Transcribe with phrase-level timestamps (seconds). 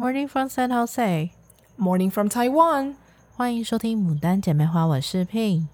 [0.00, 1.30] Morning from San Jose.
[1.76, 2.94] Morning from Taiwan.
[3.36, 5.66] 欢迎收听《牡丹姐妹花》，我是 Pin，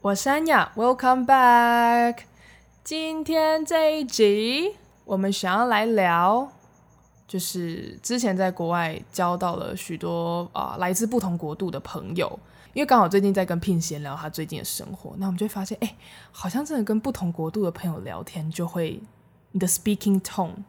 [0.00, 0.72] 我是安雅。
[0.74, 2.20] Welcome back。
[2.82, 6.48] 今天这一集，我们想要来聊，
[7.28, 12.40] 就是之前在国外交到了许多啊、呃、来自不同国度的朋友，
[12.72, 15.94] 因为刚好最近在跟 Pin 闲聊他最近的生活，那我们就会发现，哎，
[16.32, 19.02] 好像真的跟不同国度的朋友聊天，就会
[19.52, 20.64] 你的 speaking tone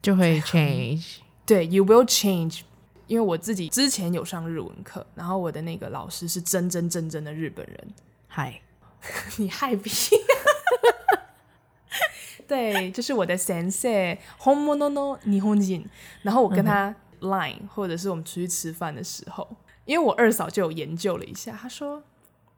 [0.00, 1.18] 就会 change。
[1.46, 2.62] 对，you will change，
[3.06, 7.94] 因为我自己之前有上日文课，然后我的那个老师是真真正正的日本人。
[8.26, 8.60] 嗨，
[9.38, 9.88] 你嗨比？
[12.48, 15.84] 对，就是我的先生，本物の日本人。
[16.22, 19.48] 然后我跟他 line，、嗯、或者是我们出去吃饭的时候，
[19.84, 22.02] 因为我二嫂就有研究了一下，她说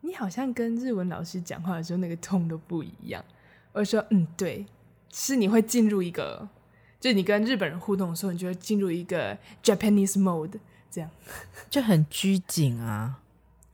[0.01, 3.23] 你好像跟日文老师讲话的时候那个 tone 都不一样。
[3.73, 4.65] 我说嗯，对，
[5.12, 6.48] 是你会进入一个。
[7.01, 10.59] 就你跟日本人互动的时候，你就会进入一个 Japanese mode，
[10.91, 11.10] 这样
[11.71, 13.21] 就很拘谨啊。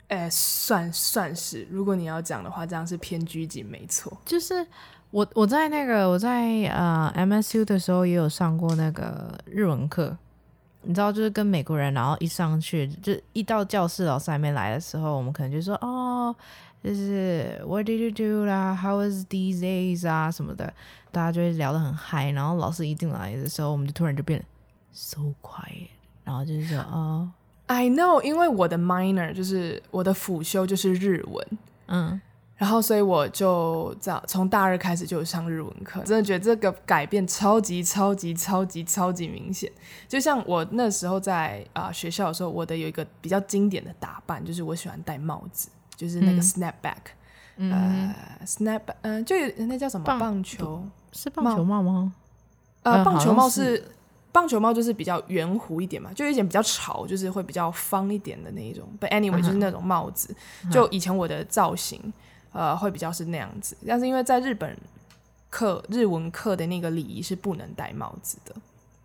[0.09, 4.17] 哎、欸，算算是，如果你要讲的话，这样是偏拘谨，没错。
[4.25, 4.67] 就是
[5.11, 10.17] 我我在那个我在呃 MSU 的时候也有上过那个日文课，
[10.85, 16.35] 你知道，就是跟美国人，然后一上去就一到教室老师还没来的时候，我们可能就说哦。
[16.83, 20.71] 就是 What did you do 啦？How was these days 啊什么的，
[21.11, 22.31] 大家就会聊得很嗨。
[22.33, 24.45] 然后老师一进来的时候，我们就突然就变得
[24.93, 25.89] so quiet，
[26.25, 27.33] 然后就是说哦
[27.69, 31.47] ，I know，因为我的 minor 就是我的辅修就是日文，
[31.87, 32.21] 嗯，
[32.57, 39.71] 然后所以我就这样从大二开始就上日文课，真的觉得这个改变超级超级超级超级明显。
[40.09, 45.69] 就像我那时候在啊、呃、学校的时候，我的有一个比较经典的打扮，就是我喜欢戴帽子。
[45.97, 47.15] 就是那个 snapback，、
[47.55, 50.85] 嗯、呃、嗯、snap，嗯、呃，就那叫什么棒，棒球？
[51.13, 52.13] 是棒球帽吗？
[52.83, 53.93] 呃，棒球帽是，是
[54.33, 58.85] 棒球帽，就是比较圆弧一点嘛，就有一点比较潮，就是会比较方一点的那一种。
[59.01, 60.35] But anyway，、嗯、就是那种帽子。
[60.69, 62.13] 就以前我的造型，嗯、
[62.55, 63.77] 呃，会比较是那样子。
[63.87, 64.75] 但是因为在日本
[65.51, 68.55] 课日文课的那个礼仪是不能戴帽子的。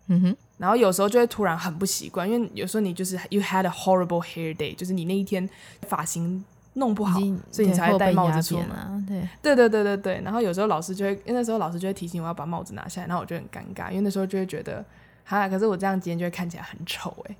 [0.06, 0.36] 嗯哼。
[0.56, 5.46] 然后有时候就会突然很不习惯，因为有时候你就是 you had a horrible hair day，就是你那一天
[5.82, 6.42] 发型。
[6.74, 7.18] 弄不好，
[7.50, 9.04] 所以你才会戴帽子出门啊。
[9.06, 10.20] 对，对对对对对。
[10.24, 14.82] 然后有时候老师就会，因为那时候老师就会提醒我要把帽子拿下来，然后我就很尴尬，因为那时候就会觉得，
[15.24, 17.36] 哈，可是我这样今天就会看起来很丑哎。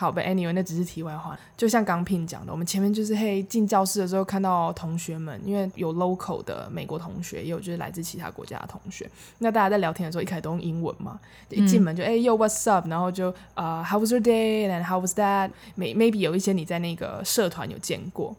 [0.00, 1.36] 好吧，anyway，那只是题外话。
[1.56, 9.10] 就像刚 Pin 讲的，我们前面就是嘿进教室的时候看到同学们，因为有 local 的美国同学，也有就是来自其他国家的同学。
[9.38, 18.36] 那大家在聊天的时候，一开始都用英文嘛，一进门就哎、嗯、Yo what's up，然后就呃、uh, How was your day and how was that？Maybe 有一些你在那个社团有见过。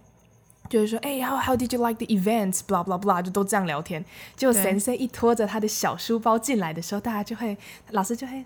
[0.70, 4.06] 就是说，哎、欸、，How how did you like the events？blah blah blah，就都这样聊天。
[4.36, 7.58] 结果先生一拖着他的小书包进来的时候，大家就会，
[7.90, 8.46] 老师就会，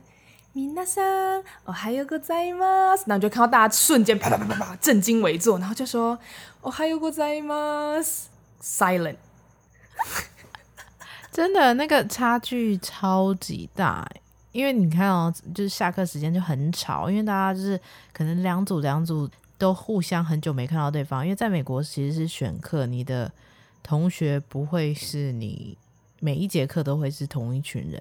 [0.54, 3.04] 皆さん、おはようございます。
[3.06, 6.18] 然后就看到大家瞬间啪啪啪啪啪，正襟危坐，然后就说，
[6.62, 8.28] おはようございます。
[8.62, 9.16] Silent。
[11.32, 14.08] 真的，那个差距超级大，
[14.52, 17.80] 因为你看哦，就是下课时间就很吵，因为大家就是
[18.12, 19.30] 可能两组两组。
[19.58, 23.28] 都互相很久没看到对方，因为在美国其实是选课，你的
[23.82, 25.76] 同学不会是你
[26.20, 28.00] 每一节课都会是同一群人，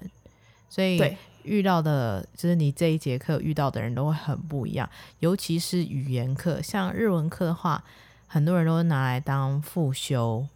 [0.70, 4.89] 所以 遇到的就是你这一节课遇到的人都会很不一样，
[5.19, 7.83] 尤其是语言课，像日文课的话，
[8.27, 10.47] 很多人都会拿来当副修，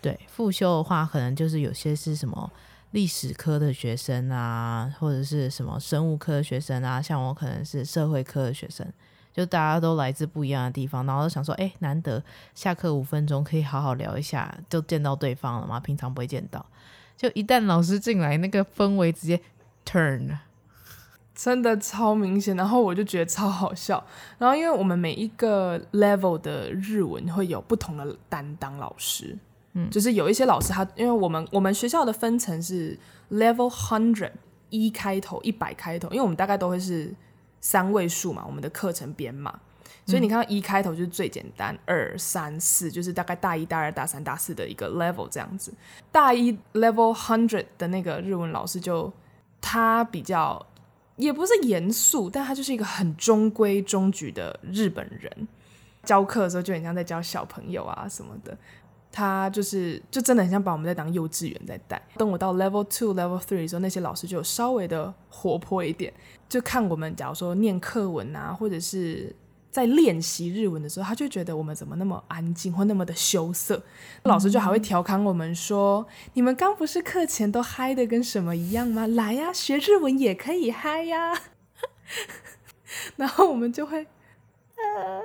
[0.00, 2.50] 对，副修的话可能就是有些是什么
[2.92, 8.86] 历史科的学生啊，或者是什么生物科的学生啊，像我可能是社会科的学生。
[9.32, 16.64] 就大家都来自不一样的地方，然后就想说，哎，难得下课五分钟可以好好聊一下，就见到对方了嘛，平常不会见到。
[17.18, 19.38] 就一旦老师进来，那个氛围直接
[19.86, 20.36] turn，
[21.34, 22.54] 真的超明显。
[22.56, 24.04] 然后我就觉得超好笑。
[24.36, 29.38] 然后因为我们每一个 level 的日文会有不同的担当老师，
[29.72, 32.98] 嗯，就是有一些老师他，因为我们我们学校的分层是
[33.30, 34.32] level hundred
[34.70, 37.14] 一开头一百开头，因为我们大概都会是。
[37.58, 39.58] 三位数嘛，我们的课程编码，
[40.04, 45.74] 所以你看到一开头就是最简单，二三四就是大概大一、大二、大三、大四的一个 level 这样子。
[46.12, 49.12] 大一 level hundred 的那个日文老师就
[49.68, 50.64] 他比较
[51.16, 55.48] 也不是严肃，但他就是一个很中规中矩的日本人，
[56.04, 58.56] 教课的时候就很像在教小朋友啊什么的。
[59.10, 62.00] 他就是就真的很像把我们在当幼稚园在带。
[62.16, 66.12] 等我到 level two、level three 的时候，那些老师就稍微的活泼一点，
[66.48, 69.34] 就看我们，假如说念课文啊，或者是
[69.76, 73.82] 在练习日文的时候，他就觉得我们怎么那么安静或那么的羞涩。
[74.22, 79.06] 老师就还会调侃我们说：“嗯、你们刚不是课前都嗨的跟什么一样吗？
[79.06, 81.34] 来呀，学日文也可以嗨呀。
[83.16, 85.18] ”然后我们就会，呃，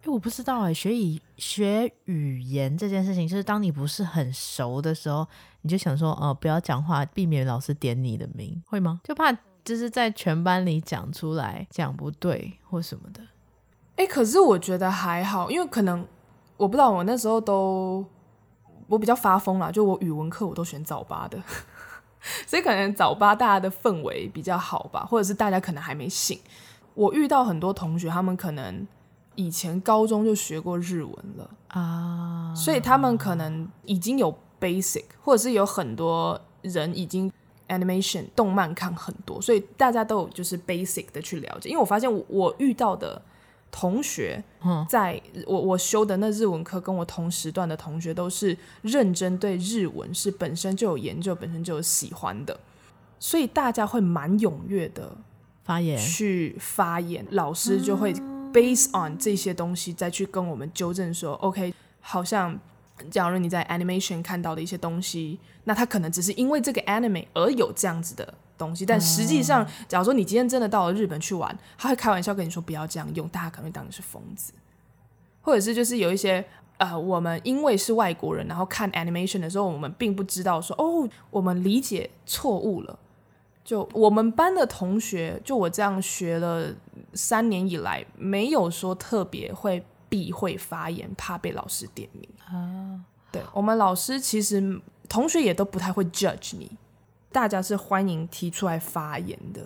[0.00, 5.28] 哎，我不知道哎，学语学语言这件事情，就是当你不是很熟的时候，
[5.60, 9.02] 你就想说，哦、呃，不要讲话，避免老师点你的名，会吗？
[9.04, 9.30] 就怕
[9.62, 13.20] 就是在全班里讲出来讲不对或什么的。
[13.96, 16.06] 哎，可是我觉得还好，因为可能
[16.56, 18.04] 我不知道，我那时候都
[18.86, 21.38] 我比较发疯啦，就我语文课我都选早八的。
[22.46, 26.38] 所以可能早八大家的氛围比较好吧，或者是大家可能还没醒。
[26.94, 28.86] 我遇到很多同学，他们可能
[29.34, 37.32] 以前高中就学过日文了啊，所以他们可能已经有 basic，或者是有很多人已经
[37.68, 41.68] animation 动漫看很多，所以大家都有就是 basic 的去了解。
[41.70, 43.22] 因为我发现我，我遇到的。
[43.78, 44.42] 同学，
[44.88, 52.58] 在我我修的那日文课，跟我同时段的同学都是认真对日文是本身就有研究，本身就有喜欢的，
[53.20, 55.14] 所以大家会蛮踊跃的
[55.62, 55.98] 发言。
[55.98, 58.14] 去发言，老师就会
[58.50, 62.58] base on 这些东西再去跟我们纠正说，OK，好像
[63.10, 68.32] 假如你在 animation 看到的一些东西，那他可能只是因为这个 anime 而有这样子的。
[68.58, 74.52] 东西，但实际上，假如说你今天真的到了日本去玩，他会开玩笑跟你说不要这样用，大家可能会当你是疯子，
[75.42, 76.44] 或者是就是有一些
[76.78, 82.98] 呃，我们因为是外国人，然后看 animation 的时候，我们并不知道说哦，我们理解错误了。
[83.64, 86.72] 就我们班的同学，就我这样学了
[87.14, 93.00] 三年以来，没有说特别会避讳发言，怕被老师点名啊。
[93.32, 96.70] 对，我们老师其实同学也都不太会 judge 你。
[97.36, 99.60] 大家是欢迎提出来发言的。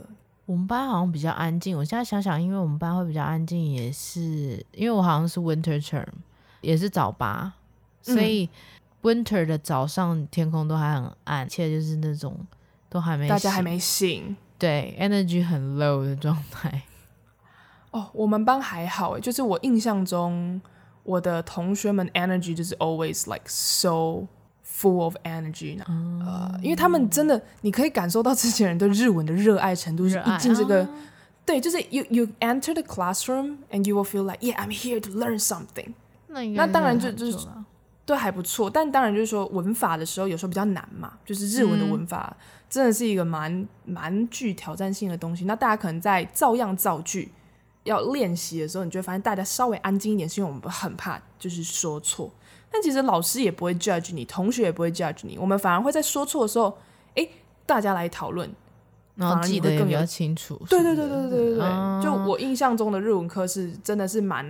[0.44, 1.78] 我们班好像比较安静。
[1.78, 6.04] 我现在想想，因为我们班会比较安静，也是因为我好像是 winter term，
[6.62, 7.52] 也是早八，
[8.02, 8.50] 所以
[9.02, 12.36] winter 的早上天空都还很暗，而且就是那种
[12.88, 16.82] 都还没大家还没醒，对，energy 很 low 的状态。
[17.92, 20.60] 哦，我们班还好诶，就是我印象中
[21.04, 24.26] 我的同学们 energy 就是 always like so。
[24.80, 30.08] Full of energy 呢、嗯，呃，因为他们真的，你可以感受到这些人对日文的热爱程度。
[30.08, 30.88] 是一进这个，
[31.44, 35.38] 对，就是 you you enter the classroom and you will feel like yeah I'm here to learn
[35.38, 35.92] something。
[36.28, 37.46] 那那当然就就是
[38.06, 42.34] 对还不错，但当然就是说文法的时候有时候比较难嘛，就是日文的文法
[42.70, 45.44] 真的是一个蛮蛮具挑战性的东西。
[45.44, 47.30] 那大家可能在照样造句
[47.84, 52.32] 要练习的时候，你就会发现大家稍微安静一点，是因为我们很怕就是说错。
[52.70, 56.78] 但其实老师也不会 judge 你，同学也不会 judge 你，我们反而会在说错的时候，
[57.14, 57.28] 哎，
[57.66, 58.48] 大家来讨论，
[59.16, 60.60] 然后记得更比较清楚。
[60.68, 64.46] 对对对对对对对，嗯、就我印象中的日文课是真的是蛮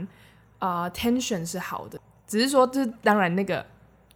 [0.58, 3.64] 啊、呃、tension 是好的，只是说这当然那个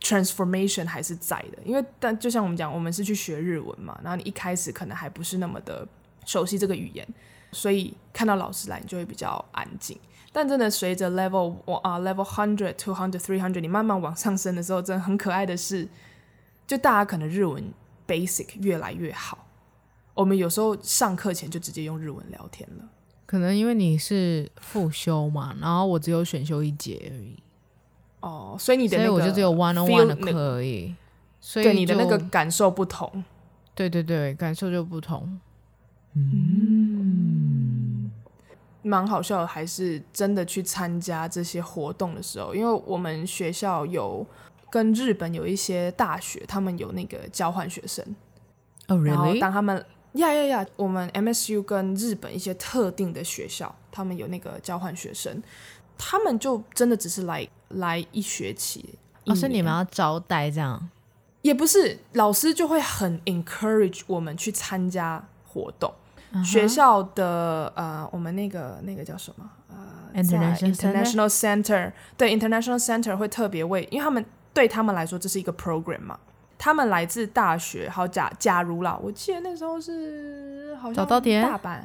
[0.00, 5.86] transformation 还是在的，因为但就像我们讲，我们是去学日文嘛，然后你一开始可能还不是那么的
[6.26, 7.06] 熟悉这个语言，
[7.54, 9.98] 所以看到老师来，你就会比较安静。
[10.32, 15.88] 但真的随着 level 啊、uh, level hundred two hundred three hundred 你慢慢往上升的时候，真的很可爱的是，
[16.66, 17.62] 就大家可能日文
[18.04, 19.46] basic 越来越好。
[20.12, 22.84] 我们有时候上课前就直接用日文聊天了。
[23.26, 27.40] 可能因为你是复修嘛，然后我只有选修一节而已。
[28.20, 30.94] 哦，所以你的那个我就只有 one on one 的课而已。
[31.40, 33.22] 所以你的那个感受不同。
[33.74, 35.40] 对对对，感受就不同。
[36.14, 37.03] 嗯。
[38.85, 44.25] 蛮好笑的，还是真的去参加这些活动的时候，因为我们学校有
[44.71, 48.05] 跟日本有一些大学，他们有那个交换学生。
[48.88, 49.07] 哦，really？
[49.07, 55.43] 然后当他们呀呀呀，我们 MSU 跟日本一些特定的学校，他们有那个交换学生，
[55.97, 58.99] 他们就真的只是来来一学期。
[59.25, 60.91] 哦，是你们要招待这样？
[61.41, 65.93] 也不是，老师就会很 encourage 我们去参加活动。
[66.43, 74.25] 学校的呃，我们那个那个叫什么呃，International International Center，对，International Center 会特别为，因为他们
[74.55, 76.19] 对他们来说这是一个 program 嘛。
[76.57, 81.21] 他们来自大学，好假假如啦，我记得那时候是好像大
[81.59, 81.81] 阪，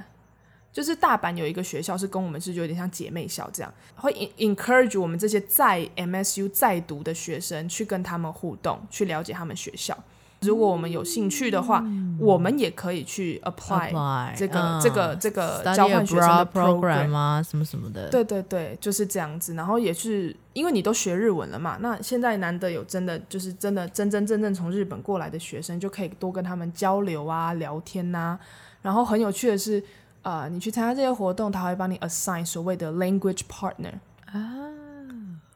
[0.71, 9.97] 就是大阪有一个学校是跟我们是就有点像姐妹校这样，会 encourage 我们这些在 MSU 在读的学生去跟他们互动，去了解他们学校。
[10.41, 18.09] 如果我们有兴趣的话，嗯、我们也可以去 apply, 这个、嗯、这个这个交换学生的 program 啊，什么什么的。
[18.09, 19.53] 对对对，就是这样子。
[19.55, 28.39] 然后也是因为你都学日文了嘛，那现在难得有真的就是真的真真正正从日本过来的学生，就可以多跟他们交流啊、聊天呐、啊。
[28.81, 29.83] 然后很有趣的是，
[30.21, 33.95] 呃，你去参加这些活动，他会帮你 assign 所谓的 language partner
[34.31, 34.69] 啊。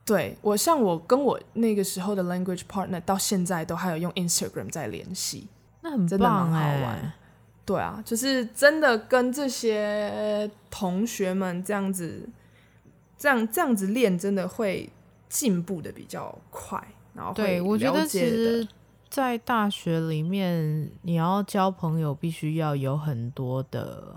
[0.06, 5.48] 对，我像我跟我那个时候的 language partner 到现在都还有用 Instagram 在联系，
[5.82, 7.14] 那很棒，真的蛮好玩。
[7.66, 12.28] 对啊，就是真的跟这些同学们这样子，
[13.18, 14.90] 这样这样子练，真的会
[15.30, 16.86] 进步的比较快。
[17.14, 18.68] 然后对，我觉得其实，
[19.10, 24.14] 在大学里面，你要交朋友，必须要有很多的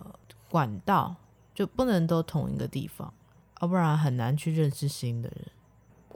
[0.49, 1.15] 管道，
[1.55, 3.15] 就不能都同一个地方，
[3.61, 5.47] 要不然很难去认识新的人。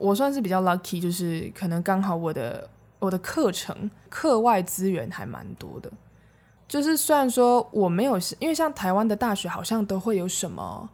[0.00, 5.92] 我算是比较 lucky，就是可能刚好我的我的课程课外资源还蛮多的。
[6.66, 10.88] 就是虽然说我没有，因为像台湾的大学好像都会有什么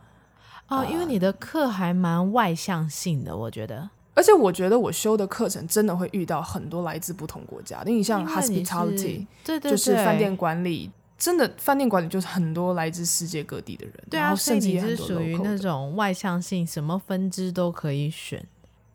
[0.68, 3.88] 哦，呃、因为你的课还蛮外向性的，我觉得。
[4.14, 13.94] 而且我觉得我修的课程真的会遇到很多来自不同国家的，因为像 hospitality，对对对，就是饭店管理，真的饭店管理就是很多来自世界各地的人。
[14.08, 18.42] 对啊，然后甚至你是属于那种外向性，什么分支都可以选。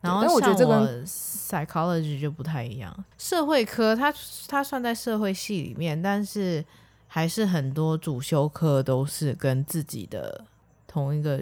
[0.02, 4.12] 然后但我觉得这个 psychology 就不太一样，社会科它
[4.48, 6.64] 它算在社会系里面，但是
[7.06, 10.44] 还是很多主修课都是跟自己的
[10.88, 11.40] 同一个，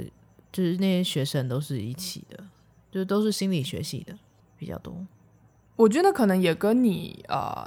[0.52, 2.45] 就是那些学生都是一起的，
[2.93, 4.14] 就都是心理学系的
[4.59, 4.95] 比较多。
[5.76, 7.67] 我觉得可能也跟你呃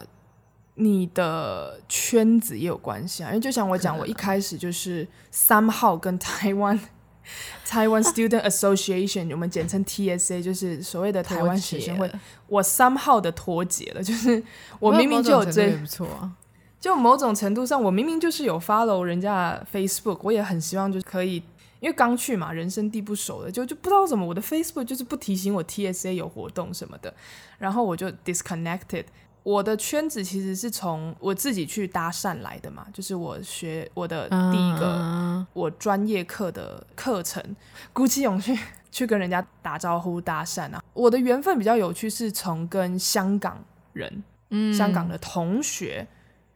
[0.75, 6.79] 你的圈子也有关系啊，因为就像我讲，我一开始就是 somehow 跟台湾。
[7.65, 12.11] 台湾 Student Association，我们简称 TSA，就是所谓的台湾学生会。
[12.47, 14.43] 我 somehow 的脱节了，就是
[14.79, 16.31] 我明明就有追，不错啊。
[16.79, 21.41] 就某种程度上，我明明就是有 follow 人家 Facebook，我也很希望就是可以，
[21.79, 27.13] 因为刚去嘛，人生地不熟的，就就不知道怎么我的 Facebook 就是不提醒我 TSA 有活动什么的，
[27.57, 29.05] 然后我就 disconnected。
[29.43, 37.43] 我的圈子其实是从我自己去搭讪来的嘛，就是我学我的第一个我专业课的课程，
[37.91, 38.57] 鼓起勇气
[38.89, 40.81] 去跟人家打招呼搭讪啊。
[40.93, 46.07] 我的缘分比较有趣，是从跟香港人、嗯、香港的同学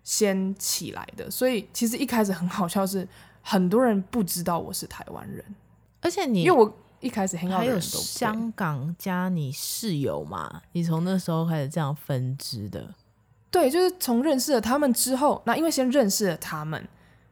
[0.03, 3.05] 先起来的，所以其实一开始很好笑，是
[3.41, 5.43] 很多人不知道我是台湾人，
[6.01, 6.73] 而且你因为我。
[6.99, 10.61] 一开始还有香港加你室友嘛？
[10.71, 12.93] 你从那时候开始这样分支的？
[13.49, 16.79] 对，就是从认识了他们之后，那因为先认识了他们，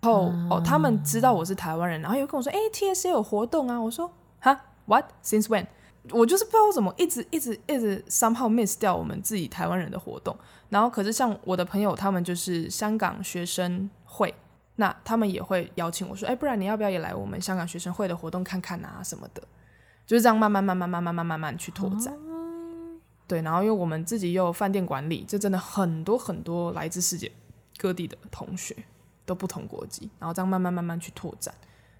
[0.01, 5.65] 然后、嗯、哦，他们知道我是台湾人，然后又跟我说：“哎，TSA 有活动啊！”我说：“哈，What？Since when？”
[6.11, 10.37] 我就是不知道怎么一直一直一直 somehow miss 掉我们自己台湾人的活动。
[10.69, 14.33] 然后可是像我的朋友，他们就是香港学生会，
[14.77, 19.41] 那他们也会邀请我说：“哎，不然你要不要也来我们香港学生会的活动看看啊什么的？”
[20.05, 27.31] 就是这样慢慢慢慢慢慢慢慢慢去拓展，嗯、对，然后因为我们自己又有饭店管理，这真的很多很多来自世界
[27.77, 28.75] 各地的同学，
[29.25, 31.51] 都不同国籍，然后这样慢慢慢慢去拓展，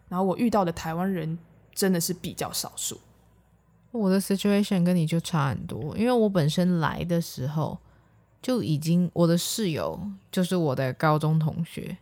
[0.07, 1.35] 然后我遇到的台湾人
[1.73, 2.99] 真的是比较少数。
[3.89, 7.75] 我的 situation 跟你就差很多，因为我本身来的时候
[8.39, 11.97] 就已经我的室友就是我的高中同学，对。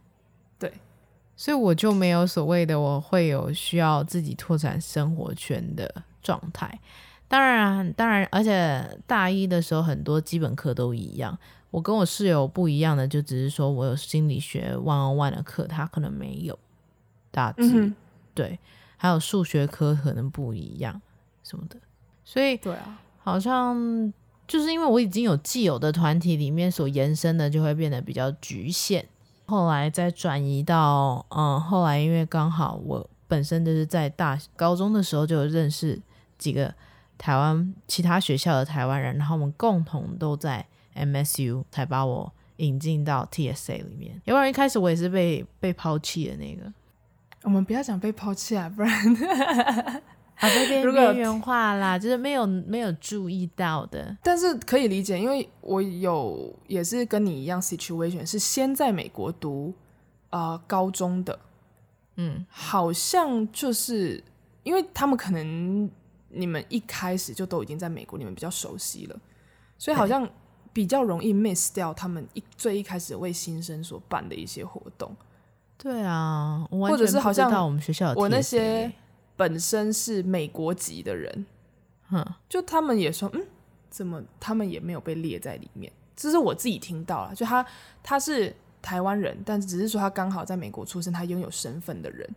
[1.43, 6.79] 所以我就没有所谓的我会有需要自己拓展生活圈的状态。
[7.27, 11.37] 当然，当然，而且大一的时候很多基本课都一样。
[11.69, 16.57] 我跟我室友不一样的，就只是说我有心理学 one on one 的课，他可能没有。
[17.29, 17.93] 大致、嗯、
[18.33, 18.57] 对，
[18.95, 21.01] 还有数学科可能不一样
[21.43, 21.75] 什么的。
[22.23, 24.13] 所以对啊，好像
[24.47, 29.05] 就是因为我已经有既有的团体里面所延伸的，就会变得比较局限。
[29.53, 36.01] 后来再转移到，嗯，后来因为刚好我本身就是在大高中的时候就认识
[36.39, 36.73] 几个
[37.19, 44.19] 台湾其他学校的台湾人，然后我们共同都在 MSU，才把我引进到 TSA 里面。
[44.25, 46.73] 要不然一开始我也是被被抛弃的那个。
[47.43, 48.91] 我们不要讲被抛弃啊，不然。
[50.43, 59.73] 啊，被 边缘化啦，就是没有没有注意到的，但是可以理解，因为我有也是跟你一样 situation，是先在美国读
[60.29, 61.39] 啊、呃、高中的，
[62.17, 64.21] 嗯，好像就是
[64.63, 65.89] 因为他们可能
[66.27, 69.17] 你们一开始就都已经在美国，你们比较熟悉了，
[69.77, 70.29] 所以好像
[70.73, 75.15] 比较容易 miss 掉他们一最一开始为新生所办的一些活动。
[75.77, 78.91] 对啊，或者是好像我们学校我那些。
[79.35, 81.45] 本身是美国籍的人，
[82.11, 83.45] 嗯，就他们也说，嗯，
[83.89, 85.91] 怎么他们也没有被列在里面？
[86.15, 87.65] 这是我自己听到了，就他
[88.03, 92.29] 他是台湾人，但只是说他刚好在美国出生，他拥有身份的人。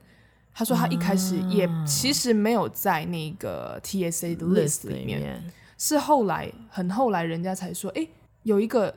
[0.59, 5.45] 他说他一开始也其实没有在那个 TSA 的 list 里面，
[5.77, 8.09] 是后来很后来人家才说，哎，
[8.43, 8.97] 有一个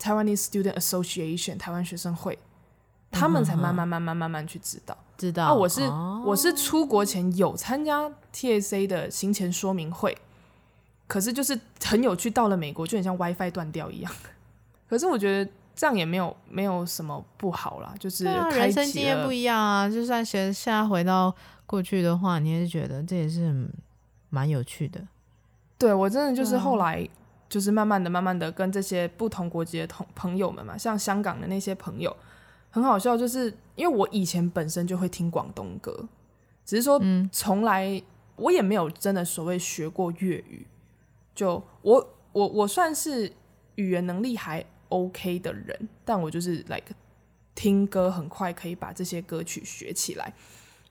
[0.00, 2.36] Taiwanese Student Association 台湾学生会，
[3.10, 4.96] 他们才慢慢慢慢慢慢去知道。
[5.16, 10.16] 知道，啊，我是、哦、我是出国前有参加 TSA 的行前说明会，
[11.06, 14.12] 可是就是很有趣，到了美国就很像 WiFi 断掉一样。
[14.88, 19.88] 可是我觉得这样也没有没有什么不好啦，就是人生经验不一样啊。
[19.88, 21.34] 就算现现在回到
[21.66, 23.68] 过去的话，你也是觉得这也是
[24.30, 25.00] 蛮有趣的。
[25.76, 27.08] 对，我真的就是后来
[27.48, 32.16] 就是慢慢的、慢慢的跟这些不同国籍的同朋友们嘛，像香港的那些朋友，
[32.70, 36.08] 很好笑，就是因为我以前本身就会听广东歌，
[36.64, 37.00] 只是说
[37.32, 38.02] 从来
[38.36, 40.66] 我也没有真的所谓学过粤语，
[41.34, 43.32] 就我我我算是。
[43.78, 46.86] 语言能力还 OK 的人，但我就是 like
[47.54, 50.34] 听歌很快可以把这些歌曲学起来，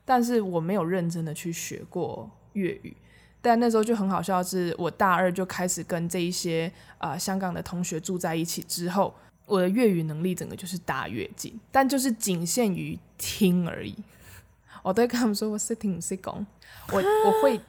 [0.06, 2.96] 但是我没有认真的去学过粤语。
[3.42, 9.14] 但那时候就很好笑，是我大二就开始跟这一些啊、呃、香港的同学住在一起之后，
[9.48, 13.96] 我的粤语能力整个就是大跃进，但就是仅限于听而已。
[14.82, 16.46] 我都会跟他们说，我是听不是讲，
[16.92, 17.60] 我我会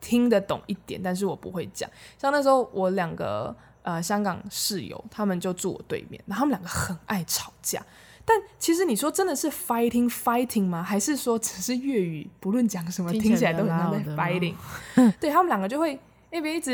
[0.00, 1.88] 听得懂一点，但是我不会讲。
[2.18, 3.56] 像那时候我两个。
[3.82, 7.82] 呃，香港室友他们就住我对面，然后他们两个很爱吵架。
[8.22, 10.82] 但其实你说真的是 fighting fighting 吗？
[10.82, 14.54] 还是说只是粤语不论讲什么听起来都很像在 fighting？
[15.18, 15.98] 对，他们两个就会
[16.30, 16.72] 那边一直，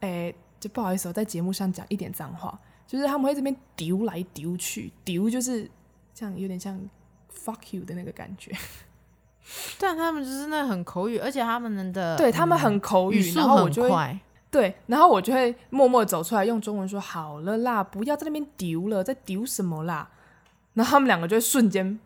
[0.00, 2.58] 诶、欸，就不好意思，我在节目上讲一点脏话，
[2.90, 5.70] 就是他们会这边丢来丢去，丢就是
[6.12, 6.76] 这样有点像
[7.32, 8.50] fuck you 的那个感觉。
[9.78, 14.18] 但他们就是那很口语，而且他们的对他们很口语，然后我就会。
[14.50, 20.10] 对，然后我就会默默走出来，用中文说：“好了啦，不要在那边丢了，在丢什么啦？”
[20.74, 22.00] 然后他们两个就会瞬间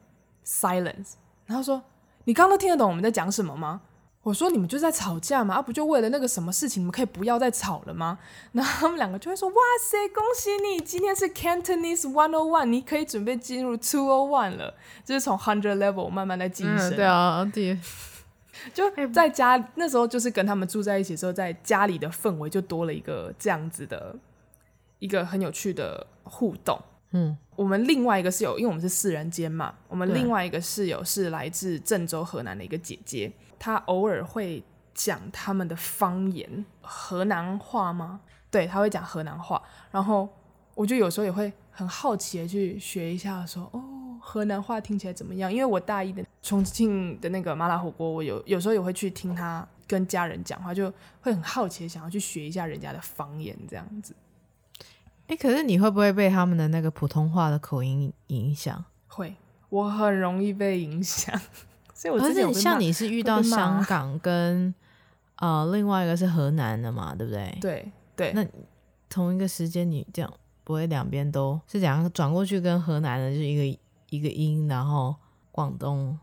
[0.44, 1.14] silence，
[1.46, 1.82] 然后说
[2.24, 3.80] ：“你刚刚都听得懂我们在讲什么吗？”
[4.24, 8.18] 我说：“你们就在吵架嘛，啊，不就为了那个什么事情，你们可以不要再吵了吗？”
[8.50, 16.94] 然后他们两个就会说：“哇塞，恭喜你，今天是 Cantonese One O One，你可以准备进入 Two O One 了，就是从 Hundred Level 慢慢的晋升。
[16.94, 17.78] 嗯”对啊，对。
[18.72, 24.14] 就在家那时候，就是跟他们住在一起的时候，在家里的氛围就多了一个这样子的
[25.00, 26.80] 一个很有趣的互动。
[27.10, 33.30] 嗯，我们另外一个室友，因为我们是四人间嘛，我们另外一个室友是来自郑州河南的一个姐姐，
[33.64, 38.20] 她偶尔会讲他们的方言，河南话吗？
[38.50, 40.28] 对，他会讲河南话，然后
[40.74, 43.82] 我就有时候也会很好奇的去学一下，说哦。
[44.20, 45.50] 河南话听起来怎么样？
[45.50, 54.14] 因为我大一的重庆的那个麻辣火锅，我有有时候也会去听他跟家人讲话，就会很好奇，想要去学一下人家的方言这样子。
[55.26, 58.84] 哎、欸，可是你会不会被他们的那个普通话的口音影响？
[59.08, 59.34] 会，
[59.70, 61.40] 我很容易被影响。
[62.04, 64.74] 所以我之前，而且像你是遇到香港跟
[65.36, 67.58] 呃另外一个是河南的嘛，对不对？
[67.60, 68.32] 对对。
[68.32, 68.46] 那
[69.08, 73.78] 同一个时间你这样不会两边都是怎样转过去跟河南的就一个。
[74.10, 75.16] 一个音，然后
[75.50, 76.16] 广东，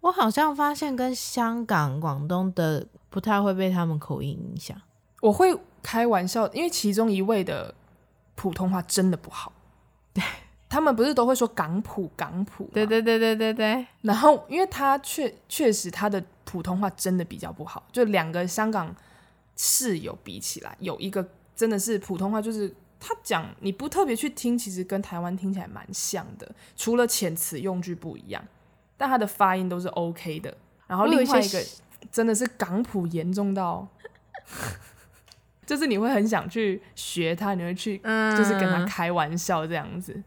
[0.00, 4.76] 我好像发现跟香港、广东的不太会被他们口音影响。
[5.20, 7.72] 我会开玩笑，因为其中一位的
[8.34, 9.52] 普通话真的不好。
[10.12, 10.24] 对，
[10.68, 12.68] 他们不是都会说港普、港普？
[12.72, 13.86] 对对对对对对。
[14.02, 18.94] 然后，因为他确确实他的普通话真的比较不好，就两个香港
[19.56, 22.74] 室友比起来，有一个真的是普通话就是。
[22.98, 28.42] 他讲你不特别去听，其实跟台湾听起来蛮像的，除了遣词用句不一样，
[28.96, 30.52] 但他的发音都是 OK 的。
[30.86, 31.62] 然后另外一个
[32.10, 33.86] 真的是港普严重到，
[35.66, 40.20] 就是你会很想去学他，你会去就是跟他开玩笑这样子，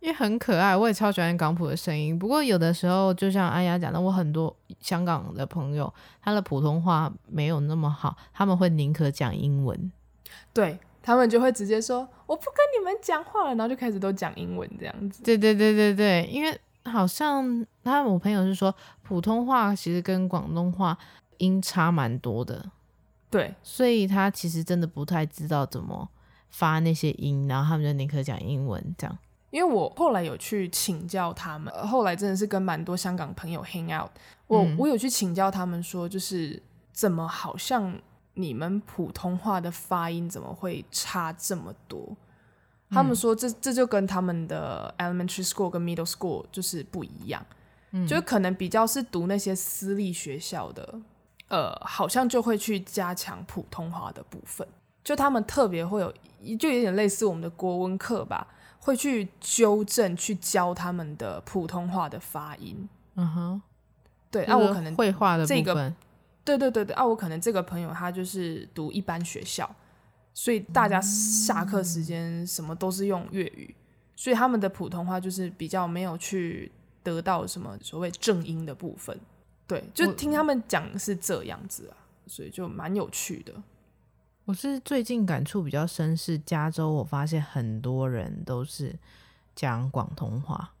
[0.00, 0.76] 因为很可爱。
[0.76, 9.92] 我也超喜欢港普的声音，不过有的时候就像安雅讲的，我很多香港的朋友，他的普通话没有那么好，他们会宁可讲英文。
[10.52, 10.78] 对。
[11.02, 15.22] 他们就会直接说：“我不跟你们讲话了。”然后就开始都讲英文这样子。
[15.22, 20.96] 对对对对对，因为好像他我朋友是说，普通话其实跟广东话
[21.38, 22.70] 音差蛮多的。
[23.30, 26.06] 对，所以他其实真的不太知道怎么
[26.50, 29.18] 发那些音，然后他们就宁可讲英文这样。
[29.50, 34.10] 因为我后来有去请教他们，后来真的是跟蛮多香港朋友 hang out，
[34.46, 37.94] 我、嗯、我有去请教他们说，就是怎么好像。
[38.34, 42.16] 你们普通话的发音怎么会差这么多？
[42.88, 47.44] 他们说这这就跟他们的 elementary school 跟 middle school 就是不一样，
[47.90, 51.00] 嗯，就可能比较是读那些私立学校的，
[51.48, 54.66] 呃，好像就会去加强普通话的部分，
[55.04, 58.46] 就他们特别会有，就有点类似我们的国文课吧，
[58.80, 62.88] 会去纠正、去教他们的普通话的发音。
[63.14, 63.62] 嗯哼，
[64.30, 65.94] 对，那我可能绘画的这个。
[66.42, 67.06] 对对对对啊！
[67.06, 69.70] 我可能这个朋友他就是读一般学校，
[70.32, 73.72] 所以大家下课时间什么都是用粤语，
[74.16, 79.16] 所以他们的普通话就是比较没有去得到什么所谓正音的部分。
[79.66, 81.94] 对，就听他们讲是这样子啊，
[82.26, 83.52] 所以就蛮有趣的。
[84.50, 88.92] 我是最近感触比较深是加州，我发现很多人都是
[89.54, 90.72] 讲广东话，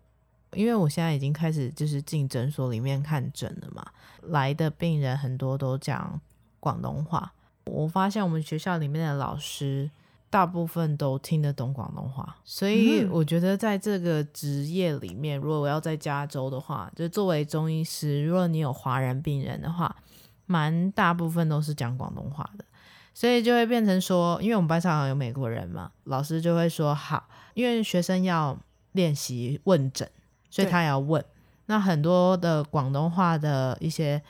[0.54, 3.86] 因为我现在已经开始就是进诊所里面看诊了嘛，
[4.22, 6.20] 来的病人很多都讲
[6.58, 7.32] 广东话。
[7.66, 9.88] 我发现我们学校里面的老师
[10.28, 19.94] 大部分都听得懂广东话，所以我觉得在这个职业里面，如果我要在加州的话，就作为中医师，如果你有华人病人的话，
[20.46, 22.64] 蛮大部分都是讲广东话的。
[23.12, 28.58] 所以就会变成说，因为我们班上有美国人嘛，老师就会说好，因为学生要
[28.92, 30.08] 练习问诊，
[30.48, 31.24] 所以他也要问。
[31.66, 34.20] 那很多的广东话的一些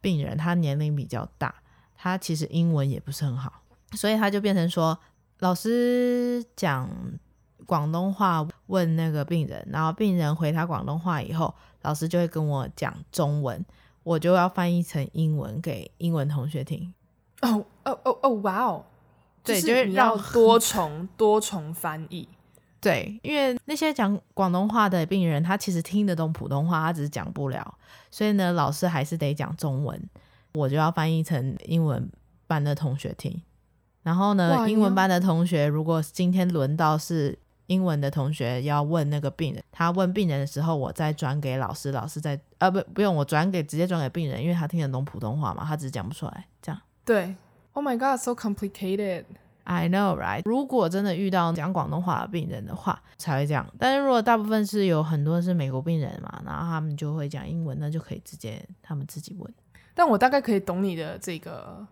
[0.00, 1.54] 病人，他年龄比较大，
[1.96, 4.98] 他其实英文也不是很好，所以他就变成说，
[5.38, 6.90] 老师讲
[7.64, 13.64] 广东话问那个病人，然后病人回他广东话以后，老师就会跟我讲中文，
[14.02, 16.92] 我就要翻译成英文给英文同学听。
[17.40, 18.84] 哦哦哦哦，哇哦！
[19.42, 22.28] 对，就是你要多重多重翻译。
[22.80, 27.74] 对，因为那些讲广东话的病人，他其实听得懂普通话，他只是讲不了，
[28.10, 30.02] 所以呢，老师还是得讲中文，
[30.54, 32.10] 我就要翻译成英文
[32.46, 33.42] 班的同学听。
[34.02, 46.80] 然后呢，英文班的同学，如果今天轮到是英文的同学要问那个病人，他问病人的时候，我再转给老师，老师再呃不不用我转给直接转给病人，因为他听得懂普通话嘛，他只是讲不出来，这样。
[47.04, 47.34] 对
[47.72, 49.24] ，Oh my God，so complicated。
[49.64, 50.42] I know, right？
[50.44, 53.64] 如果真的遇到讲广东话的病人的话，才会这样。
[53.78, 59.54] 但是如果大部分是有很多是美国病人嘛，然后他们就会讲英文，那就可以直接他们自己问。
[59.94, 61.86] 但我大概可以懂你的这个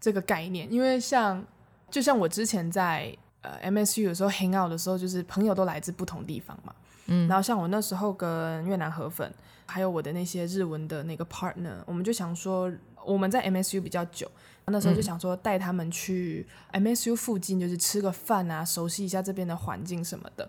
[0.00, 1.44] 这个概念，因为像
[1.90, 6.72] 就像我之前在呃 MSU 有时候 hang out 的时候，就是朋友都来自不同地方嘛。
[7.06, 9.30] 嗯，然后像我那时候跟越南河粉，
[9.66, 12.72] 还有我的那些日文的那个 partner，我们就想说。
[13.02, 14.30] 我们在 MSU 比较久，
[14.66, 20.48] 那时候就想说带他们去 MSU 附近，就是吃个饭啊，熟悉一下这边的环境什么的。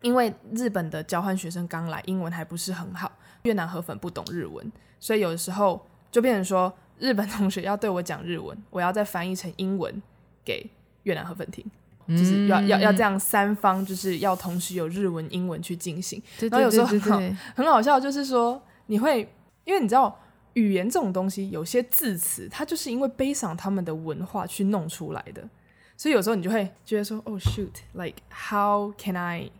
[0.00, 10.02] 因为日本的交换学生刚来，英文还不是很好，越南河粉不懂日文，所以有的时候就变成说，日本同学要对我讲日文，我要再翻译成英文
[10.42, 10.70] 给
[11.02, 11.62] 越南河粉听，
[12.08, 16.22] 就是要要要这样三方就是要同时有日文、英文去进行。
[16.38, 17.20] 然后有时候很好
[17.54, 19.30] 很好笑，就是说你会
[19.64, 20.18] 因为你知道。
[20.54, 25.48] 语言这种东西，有些字词它就是因为悲伤他们的文化去弄出来的，
[25.96, 29.50] 所以有时候你就会觉得说，哦，shoot，like how can I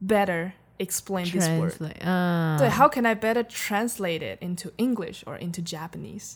[0.00, 1.74] better explain this word？
[2.00, 6.34] 嗯，对，how can I better translate it into English or into Japanese？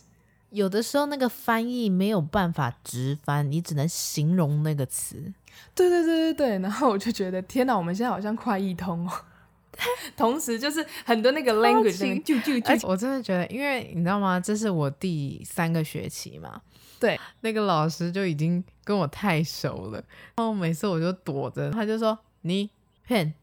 [0.51, 5.33] 有的时候那个翻译没有办法直翻，你只能形容那个词。
[5.73, 9.11] 对对对对对，然后我就觉得，天哪，我们现在好像快译通哦。
[10.15, 14.39] 同时，就是很多那个 language，就就就，我真的觉得，因为你知道吗？
[14.39, 16.61] 这是我第三个学期嘛。
[16.99, 20.01] 对，那个老师就已经跟我太熟了，
[20.35, 22.69] 然后每次我就躲着，他就说：“你
[23.05, 23.33] pen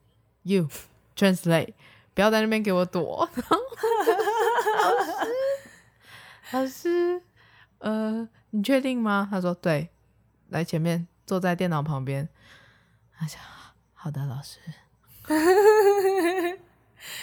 [0.42, 0.66] you
[1.14, 1.74] translate，
[2.14, 3.28] 不要在那边给我躲。
[4.82, 5.30] ”老师，
[6.52, 7.22] 老师，
[7.78, 9.28] 呃，你确定吗？
[9.30, 9.90] 他说：“对，
[10.48, 12.28] 来前面坐在电脑旁边。”
[13.16, 13.38] 他说
[13.92, 14.58] ：“好的，老师。”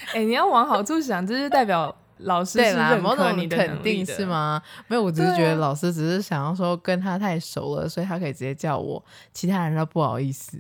[0.08, 4.62] 哎、欸，你要往好处想，这是代表老师是认可你的肯定是吗？
[4.88, 10.58] 没有，我只是觉得老师只是想要说跟他太熟了，所以他可以直接叫我，其他人都不好意思。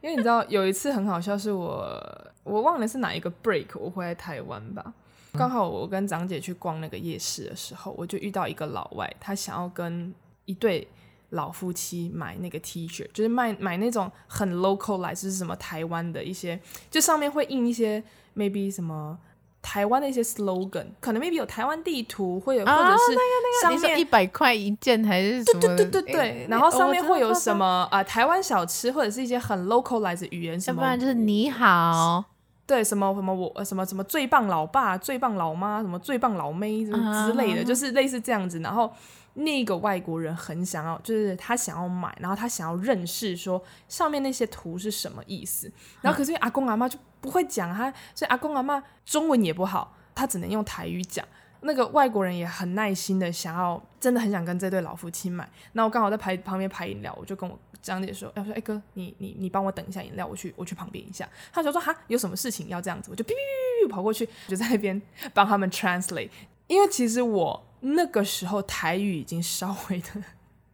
[0.00, 4.94] 因为你知道有一次很好笑，是我我忘了是哪一个 break，我回来台湾吧，
[5.32, 10.86] 刚好我跟长姐去逛那个夜市的时候，我就遇到一个老外，他想要跟一对。
[11.30, 16.58] 老夫妻买那个 T 恤，就是卖买那种很 localize，就是什么台湾的一些，
[16.90, 18.02] 就上面会印一些
[18.34, 19.18] maybe 什么
[19.60, 23.14] 台湾的一些 slogan，可能 maybe 有台湾地图，会有或者是
[23.60, 25.60] 上面、哦那个那个、一百块一件还是什么？
[25.60, 26.46] 对对对对对。
[26.48, 28.04] 然后上面会有什么啊、呃？
[28.04, 30.80] 台湾小吃或者是一些很 localize 语言，什么？
[30.80, 32.24] 要不然就是你好，
[32.66, 38.90] 对什么什么我什么什么最棒老爸、最棒老妈、什么最棒老妹之类的，就是类似这样子，然后。
[39.34, 45.70] 那个外国人很想要，就是他想要买，然后他想要认识，说上面那些图是什么意思。
[46.00, 51.24] 然后可是阿公阿妈就不会讲他，所以阿公阿妈中文也不好，他只能用台语讲。
[51.60, 55.48] 那个外国人也很耐心的想要，真的很想跟这对老夫妻买。
[55.72, 65.00] 那我刚好在排旁边排饮料，我就跟我张姐说：“要说哎哥，你你你帮我等一下饮料，我去我去旁边一下。”他就说：“哈，有什么事情要这样子？”我就哔哔哔跑过去，就在那边
[65.34, 66.30] 帮他们 translate。
[66.66, 67.67] 因为其实我。
[67.80, 70.22] 那个时候台语已经稍微的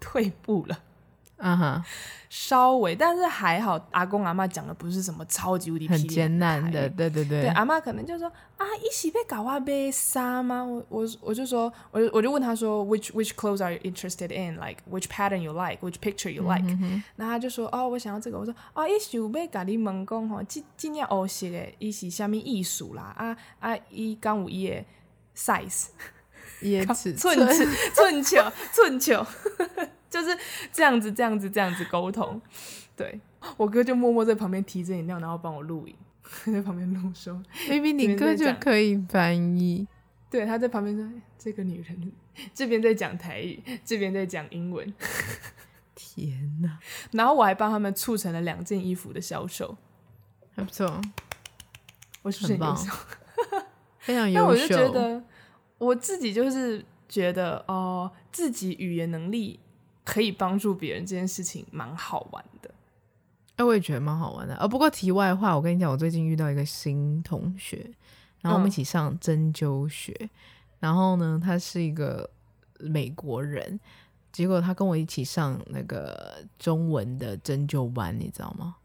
[0.00, 0.78] 退步了，
[1.38, 1.84] 嗯哼，
[2.28, 7.42] 稍微，但是还好，阿公阿妈讲的不是什么超级无敌很艰难的，对对对。
[7.42, 10.64] 对阿妈可能就说啊，一起被搞啊被杀吗？
[10.64, 14.56] 我我我就说，我就我就问他说，which which clothes are you interested in?
[14.56, 15.80] Like which pattern you like?
[15.80, 16.64] Which picture you like?
[17.16, 18.38] 然后、他就说哦，我想要这个。
[18.38, 23.14] 我说哦，一起被搞你问讲吼，今今年欧式的，伊是虾米艺术啦？
[23.16, 24.84] 啊啊，伊刚有伊的
[25.36, 25.86] size，
[26.64, 29.27] 也尺寸尺寸球 寸球。
[30.11, 30.37] 就是
[30.72, 32.40] 这样子，这样子，这样子沟通。
[32.96, 33.20] 对，
[33.57, 35.96] 我哥就默默在旁边提着饮料，然后帮我录影，
[36.53, 39.87] 在旁边录说：“baby，你哥就可以翻译。”
[40.31, 41.05] 对，他在旁边说
[41.37, 42.12] ：“这个女人
[42.55, 44.94] 这边在讲台语，这边在讲英文。”
[45.96, 46.79] 天哪！
[47.11, 49.77] 然后我还帮他们促成了两件衣服的销售，
[50.55, 51.00] 还不错。
[52.22, 52.92] 我是不是很优秀？
[53.98, 54.40] 非常优秀。
[54.40, 55.22] 那我就觉得，
[55.78, 59.60] 我自己就是觉得哦、呃，自己语言能力。
[60.06, 62.70] 可以帮助别人这件事情蛮好玩的，
[63.56, 64.54] 哎，我也觉得蛮好玩的。
[64.56, 67.90] 呃，不过题外话，我跟你讲，我最近遇到一个新同学，
[68.42, 70.30] 然后我们一起上针灸学，嗯、
[70.80, 72.28] 然后呢，他是一个
[72.80, 73.80] 美国人，
[74.30, 78.76] 结果他跟我一起上那个中文的针灸班，你知道吗？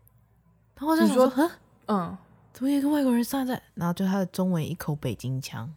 [0.78, 1.52] 然后我就说，说
[1.88, 2.18] 嗯，
[2.54, 5.70] 怎么一个外国人上在，然后就他的中文一口北京腔，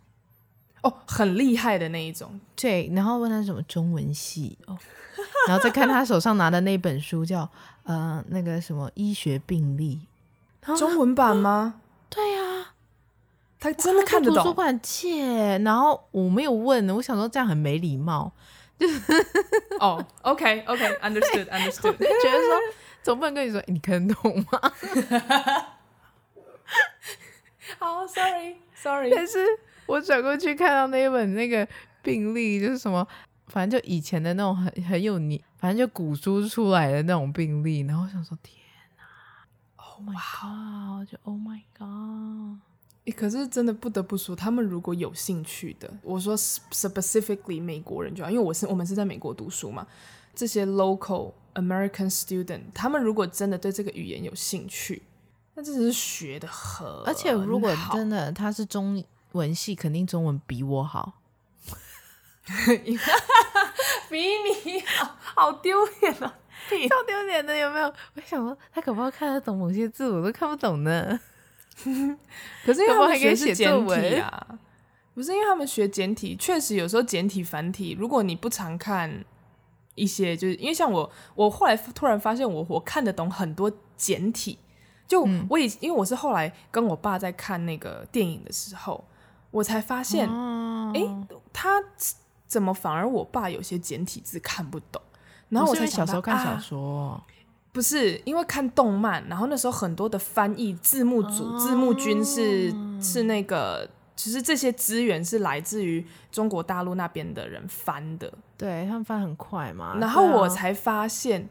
[0.83, 4.79] 哦，很厉害的那一种，对，然后问他什么中文系哦。
[5.47, 7.51] 然后再看他手上拿的那本书叫，叫
[7.85, 10.01] 呃那个什么医学病历，
[10.77, 11.81] 中文版吗？
[12.09, 12.75] 对呀、啊，
[13.61, 14.43] 他真的看得懂。
[14.43, 18.33] 图书馆借，然后我没有问，我想说这样很没礼貌。
[19.79, 22.61] 哦、 oh,，OK OK，understood，understood，觉得说
[23.03, 24.73] 总不能跟你说、欸、你看得懂吗？
[27.79, 29.47] 好，sorry，sorry，但是
[29.87, 31.67] 我转过去看到那一本那个
[32.03, 33.07] 病历，就是什么。
[33.49, 38.57] 反正就以前的那种很很有你，反正就古书出来的那种病例，然后我想说天
[38.97, 39.05] 哪
[39.77, 42.59] ，Oh my god，就 Oh my god，
[43.05, 49.87] 欸，可是真的不得不说，他们如果有兴趣的，我说 specifically 美国人就好，因为我是我们是在美国读书嘛，
[50.35, 55.03] 这些 local American student，他们如果真的对这个语言有兴趣，
[55.55, 61.15] 那真的是学的很，而且如果真的他是中文系，肯定中文比我好。
[64.11, 66.35] 比你好，好丢脸啊！
[66.89, 67.87] 超丢脸的，有没有？
[68.15, 71.19] 我想说，他可不可以看得懂某些字，我都看不懂呢。
[72.65, 74.47] 可是因为他们学是简体啊，
[75.15, 79.25] 不是因为他们学简体，确实有时候简体繁体，如果你不常看
[79.95, 84.59] 一些，就是因为像我，我后来突然发现我，我我看得懂很多简体。
[85.09, 89.05] 就我以、嗯、因为我是后来跟我爸在看那个电影的时候，
[89.53, 91.81] 我才发现，哎、他。
[92.53, 95.01] 怎么反而我爸有些简体字看不懂？
[95.49, 97.25] 然后我才小时候看小说，啊，
[97.73, 109.97] 不是因为看动漫，然后那时候很多的翻译字幕组、哦、字幕君是是那个，其实这些资源是来自于中国大陆那边的人翻的，对他们翻很快嘛。
[109.99, 111.49] 然后我才发现，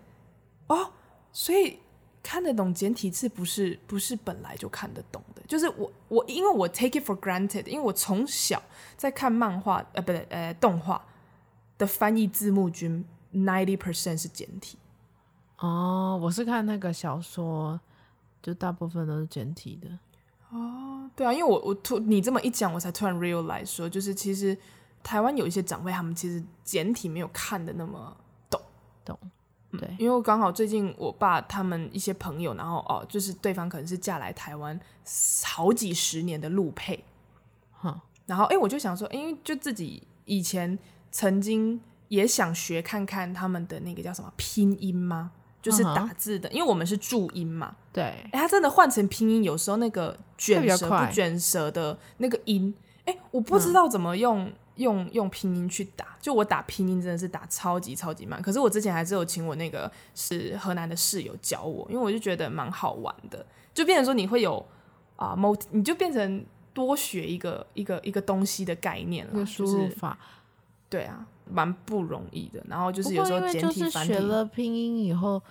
[0.67, 0.89] 啊、哦，
[1.31, 1.79] 所以。
[2.23, 8.61] 看得懂简体字不是不是本来就看得懂的，就是我我因为我 take it for granted，因为我从小
[8.95, 11.03] 在看漫画呃不对呃动画
[11.77, 13.03] 的翻译字幕君
[13.33, 14.77] ninety percent 是简体。
[15.57, 17.79] 哦，我是看那个小说，
[18.41, 19.89] 就大部分都是简体的。
[20.49, 24.57] 哦，对啊，因为我我突你这么一讲，我才突然 realize 说，就是其实
[25.01, 28.15] 台湾有一些长辈他们其实简体没有看的那么
[28.49, 28.61] 懂
[29.05, 29.17] 懂。
[29.79, 34.77] 对，因为刚好最近我爸他们一些朋友，然后哦，就是对方可能是嫁来台湾
[35.43, 37.03] 好几十年的陆配，
[37.71, 40.77] 哼，然后哎，我就想说，因为就自己以前
[41.09, 41.79] 曾经
[42.09, 45.31] 也想学看看他们的那个叫什么拼音吗？
[45.61, 52.73] 就是打字的，因为我们是注音嘛，对，哎，他真的换成拼音，有时候那个卷舌不卷舌的那个音，
[53.05, 54.51] 哎，我不知道怎么用。
[54.81, 58.41] 嗯用用拼音去打，就我打拼音真的是打超级超级慢。
[58.41, 64.65] 可是我之前还是有请我那个是河南的室友教我，因为我就觉得蛮好玩的，就变成说你会有
[65.15, 70.17] 啊，multi，你就变成多学一个一个一个东西的概念了，输入法。
[70.89, 72.61] 对啊，蛮不容易的。
[72.67, 74.13] 然后就是有时候简体繁体。
[74.13, 75.41] 学了拼音以后，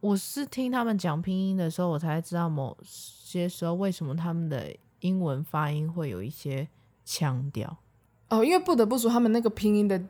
[0.00, 6.66] 我是听他们讲拼音的时候，我才知道某些时候为什么他们的英文发音会有一些
[7.04, 7.76] 腔调。
[8.30, 10.00] 哦，因为不得不说，他们那个拼音的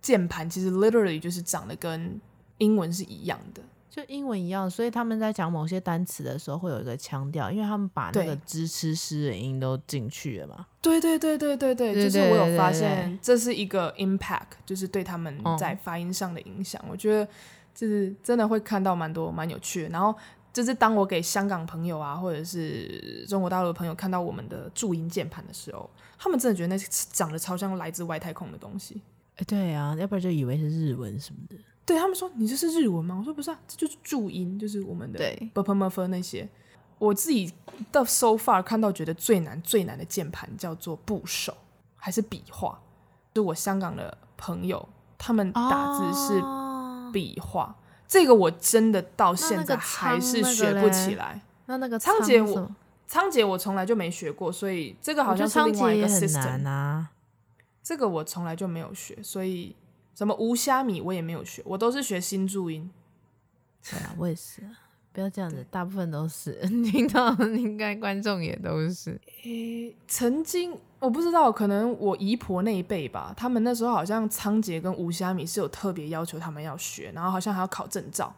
[0.00, 2.20] 键盘其实 literally 就是长得跟
[2.58, 10.66] 英文是一样的，就英文一样，所以他们在讲某些单词的时候会有一个腔调，因为他们把那个支吃诗的音都进去了嘛。
[10.80, 16.82] 对对对对对对，就是我有发现这是一个 impact，就是对他们在发音上的影响。
[16.90, 17.26] 我觉得
[17.74, 19.88] 就是真的会看到蛮多蛮有趣的。
[19.88, 20.14] 然后
[20.52, 25.88] 就是当我给香港朋友啊或者是中国大陆的朋友看到我们的注音键盘的时候
[26.18, 29.00] 他们真的觉得那些长得超像来自外太空的东西。
[29.36, 31.56] 诶对啊要不然就以为是日文什么的。
[31.86, 33.16] 对他们说你这是日文吗？
[33.18, 35.50] 我说不是啊这就是注音就是我们的对。
[35.54, 36.48] Per permaform 那些。
[36.98, 37.52] 我自己
[37.90, 41.56] 到 so far 看到觉得最难最难的键盘叫做部首
[41.96, 42.78] 还是笔画。
[43.34, 44.86] 就我香港的朋友
[45.18, 46.42] 他们打字是
[47.12, 47.74] 笔画
[48.12, 51.40] 这个我真的到现在还是学不起来。
[51.64, 52.70] 那那个仓颉我
[53.06, 57.08] 仓颉我从来就没学过，所以这个好像是另外一个 system 啊。
[57.82, 59.74] 这个我从来就没有学，所以
[60.14, 62.90] 什么无虾米我也没有学，我都是学新注音。
[63.82, 64.60] 对啊，我也是。
[65.12, 66.52] 不要这样子，大部分都是
[66.90, 69.20] 听到，应该观众也都是。
[69.44, 78.32] 诶，曾经我不知道，可能我姨婆那一辈吧，他们那时候好像仓颉跟无虾米是有特别要求他们要学，然后好像还要考证照。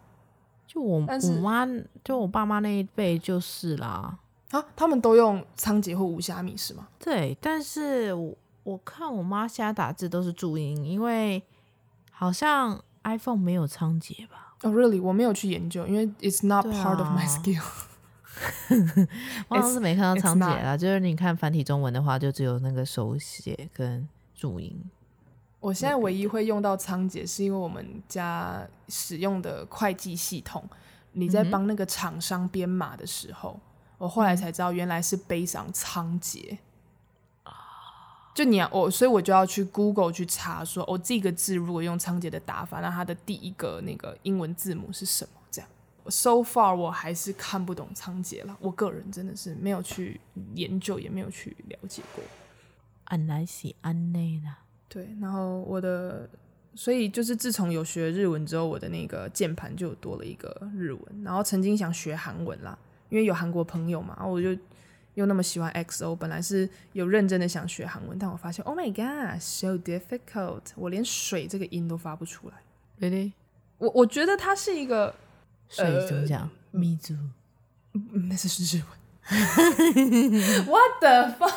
[0.67, 1.67] 就我我妈，
[2.03, 4.19] 就我爸妈那一辈就是啦。
[4.51, 6.89] 啊，他们都用仓颉或无虾米是吗？
[6.99, 8.35] 对，但是我
[8.65, 11.43] 我看我妈现在打字都是注音，因为
[12.11, 14.44] 好像 iPhone 没有仓颉吧。
[14.62, 15.03] 哦、oh，really？
[15.03, 17.62] 我没有去研究，因为 it's not part of my skill。
[19.49, 24.83] 我倒是没看到仓颉啦，就是你看繁体中文的话，就只有那个手写跟注音。
[25.61, 30.62] 我现在唯一会用到仓颉，是因为我们家使用的会计系统，
[31.12, 33.61] 你在帮那个厂商编码的时候，嗯、
[33.99, 36.59] 我后来才知道原来是背上仓頡。
[38.35, 45.40] 就你要我，所以我就要去 Google 去查说，说哦，这个字如果用仓颉的打法，那它的第一个那个英文字母是什么？
[45.53, 45.70] 这样
[46.09, 48.57] ，so far 我还是看不懂仓颉了。
[48.61, 50.20] 我个人真的是没有去
[50.55, 52.25] 研究，也没有去了解过。
[53.05, 54.59] 安来是安内啦。
[54.88, 56.29] 对，然后我的，
[56.75, 61.23] 所以就是自从有学日文之后，我的那个键盘就多了一个日文。
[61.23, 62.77] 然后曾经想学韩文啦，
[63.11, 64.49] 因为有韩国朋友嘛，我就。
[65.14, 72.55] 又那么喜欢 XO，本来是有认真的想学韩文，但我发现，Oh my God，so difficult，我连水这个音都发不出来。
[73.00, 73.33] Really？
[73.79, 75.14] 我我觉得它是一个
[75.68, 76.50] 水怎么讲？
[76.72, 77.14] 米族、
[77.92, 78.87] 嗯，那是日文。
[80.66, 81.55] What the fuck？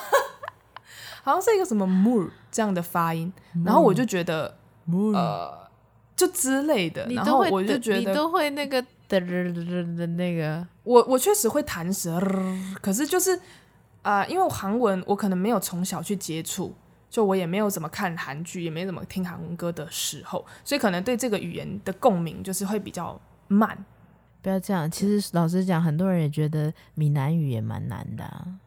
[1.23, 3.33] 好像是一个什么 “mu” 这样的发音，
[3.65, 5.69] 然后我就觉得，mu 呃，
[6.15, 8.83] 就之类的，然后我就觉得你都会那个。
[9.07, 12.19] 的的那个，我我确实会弹舌，
[12.81, 13.35] 可是就是
[14.01, 16.75] 啊、呃，因为韩文我可能没有从小去接触，
[17.09, 23.85] 就我也没有怎么看韩剧，也没怎么听韩文歌的时候，所以可能对这个语言的共鸣就是会比较慢。
[24.41, 28.59] 不要这样，其实老实讲，很多人也觉得闽南语也蛮难的、啊。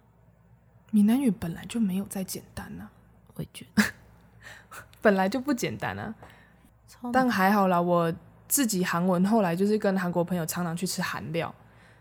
[0.90, 2.90] 闽南语本来就没有再简单了、啊，
[3.34, 3.84] 我也觉得
[5.02, 6.14] 本来就不简单啊。
[7.12, 8.12] 但还好啦，我。
[8.50, 11.54] 自己韩文后来就是跟韩国朋友常常去吃韩料，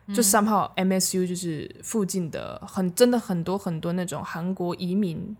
[0.07, 5.37] 嗯、就 somehow MSU 就是附近的很真的很多很多那种韩国移民，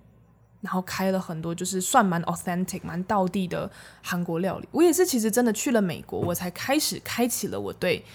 [0.62, 3.70] 然后开了很多就是算蛮 authentic 蛮道地的
[4.04, 4.70] 韩国料理。
[4.72, 8.06] 我也是其实真的去了美国，我才开始开启了我对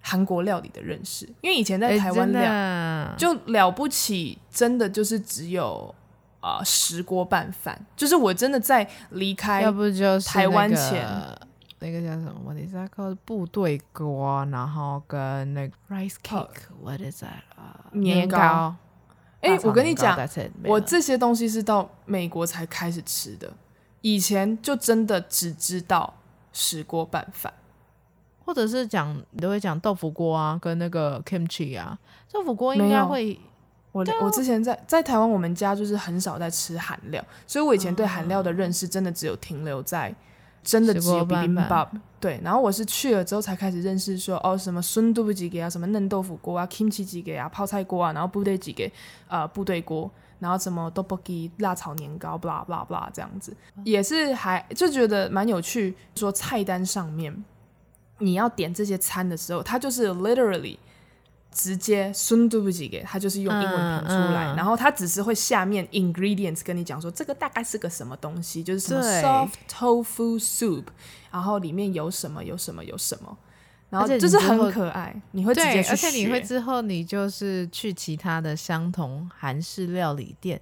[0.00, 1.26] 韩国料理的认识。
[1.42, 5.94] 因为以前在台湾料、欸、就了不起，真的就是只有
[6.40, 9.60] 啊、呃、石锅拌饭，就是我真的在离开
[10.24, 11.04] 台湾前。
[11.04, 11.47] 那
[11.92, 13.16] 个叫什么？What is that called？
[13.24, 17.42] 部队锅，然后跟那个 rice cake，What is that？
[17.92, 18.74] 年糕。
[19.40, 20.18] 哎，我跟你讲，
[20.64, 23.52] 我这些东西是到美国才开始吃的，
[24.00, 26.12] 以前就真的只知道
[26.52, 27.52] 石锅拌饭，
[28.44, 31.96] 或者是讲你都会讲豆腐锅啊，跟那个 kimchi 啊。
[32.32, 33.38] 豆腐锅应该会，
[33.92, 40.12] 我我之前在在台湾，我们家就是很少在吃韩料，所以我以前对韩料的认识真的只有停留在。
[40.62, 41.88] 真的只有 bibimbap
[42.20, 48.92] 对，然后我是去了之后才开始认识说哦什么孙都不几给啊，什么嫩豆腐锅啊，kimchi 几给啊，泡菜锅啊，然后部队几给
[49.28, 55.94] 呃部队锅，然后什么 tteokbokki 辣炒年糕，blah blah blah 这样子，也是还就觉得蛮有趣。
[56.16, 57.44] 说菜单上面
[58.18, 60.76] 你要点这些餐的时候，它就是 literally。
[61.50, 64.54] 直接 soon 对不起给他就是用英文拼出来。
[64.56, 70.84] 然后他只是会下面 ingredients 跟你讲说这个大概是个什么东西就是什么 soft tofu soup
[71.30, 73.36] 然后里面有什么有什么有什么。
[73.90, 80.60] 然后这就是很可爱你会直接而且你会之后你就是去其他的相同韩式料理店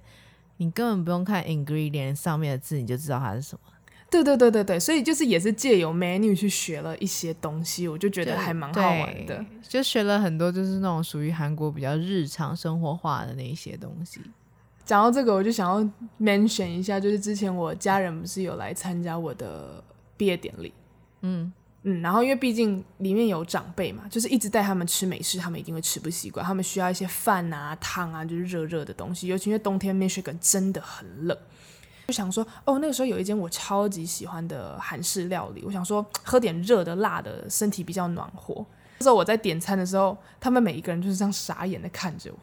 [0.57, 3.76] 你根本不用看 ingredients 上面的字你就知道它是什么。
[4.09, 14.21] 对对对对对，所以就是也是借由 menu 去学了一些东西，我就觉得还蛮好玩的，就学了很多就是那种属于韩国比较日常生活化的那一些东西。
[14.85, 15.81] 讲到这个，我就想要
[16.17, 19.83] mention 一下，就是之前我家人不是有来参加我的
[20.15, 20.71] 毕业典礼，
[21.23, 21.51] 嗯，
[21.83, 29.27] 嗯，然后因为毕竟里面有长辈嘛，就是一直带他们吃美式，他们一定会吃不习惯，他们需要一些饭啊、汤啊，就是热热的东西。
[29.27, 31.37] 尤其因为冬天 Michigan 真的很冷，
[32.07, 38.65] 就想说，哦，那个时候有一间我超级喜欢的韩式料理，我想说 喝点热的、辣的，身体比较暖和。
[38.99, 42.39] 那时候我在点餐的时候，他们每一个人就是这样傻眼的看着我，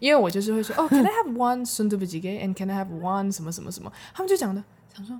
[0.00, 3.92] 因为我就是会说，哦， Can I have one sundubujigae and Can I have one 什么什么什么？
[4.12, 5.18] 他们就讲的，想说，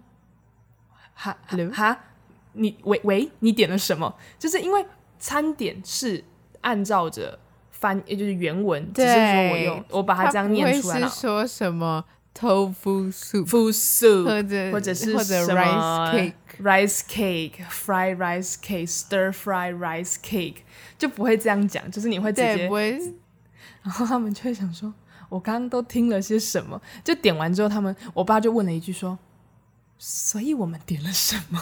[1.15, 1.99] 哈，Hello，哈。
[2.55, 4.13] 你喂喂，你点了什么？
[4.39, 4.85] 就是因为
[5.21, 6.25] 餐点是
[6.63, 7.39] 按照着
[7.71, 11.09] 翻，也就是原文，只是说我用我把它这样念出来了。
[11.09, 12.05] 是说什么
[12.39, 20.59] tofu soup，或者或者是或者 rice cake，rice cake，fried rice cake，stir fried rice cake，
[20.97, 22.69] 就不会这样讲，就是你会直接，
[23.83, 24.95] 然后他们就会想说，
[25.29, 26.81] 我刚刚都听了些什么？
[27.03, 29.19] 就点完之后，他们我爸就问了一句说，
[29.99, 31.61] 所以我们点了什么？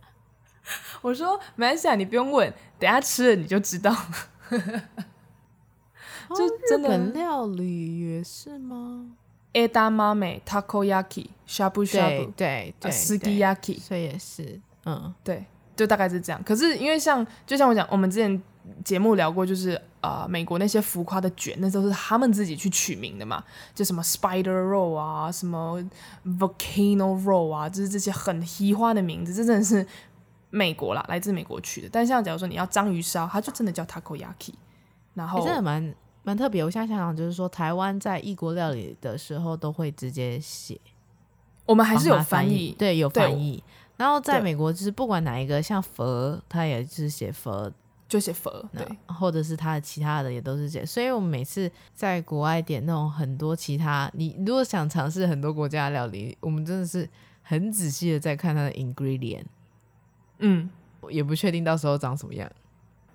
[1.00, 4.14] 我说没关系啊，你不用问，等下吃了你就知道了。
[6.36, 9.16] 就真的日本料理也是吗
[9.52, 15.44] ？Edamame Takoyaki Shabu Shabu 对对 Sukiyaki 所以也是嗯对，
[15.76, 16.42] 就大概是这样。
[16.44, 18.42] 可是因为像就像我讲，我们之前
[18.84, 19.70] 节目聊过，就是
[20.00, 23.42] 啊、呃，美国那些浮夸的卷，那都是他们自己去取名的嘛，
[23.74, 25.82] 就什么 Spider Roll 啊，什么
[26.24, 29.86] Volcano Roll 啊，就是这些很奇花的名字，这真的是。
[30.52, 31.88] 美国啦，来自美国取的。
[31.92, 34.52] 但像假如说你要章鱼烧，它就真的叫 takoyaki。
[35.14, 36.64] 然后、欸、真的蛮蛮特别。
[36.64, 40.80] 我现在想想，就是说台湾在异国料理的时候都会直接写，
[41.66, 43.62] 我们还是有翻译，对，有翻译。
[43.96, 47.70] 然后在美国，就是不管哪一个，像佛，他也是写佛，
[48.08, 50.86] 就写佛，对，或者是他的其他的也都是写。
[50.86, 57.06] 所以我们每次在国外点那种很多其他，你如果想尝试很多国家的料理，我们真的是
[57.42, 59.44] 很仔细的在看它的 ingredient。
[60.38, 60.70] 嗯，
[61.02, 62.50] 我也不确定到时候长什么样，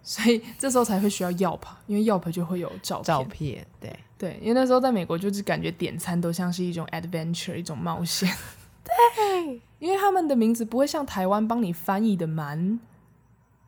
[0.07, 3.03] 所以这时候才会需要 Yelp，因为 Yelp 就会有照片。
[3.03, 8.29] 照片，对对，因为那时候在美国就是感觉点餐都像是一种 adventure，一种冒险。
[8.83, 12.79] 对，因为他们的名字不会像台湾帮你翻译的蛮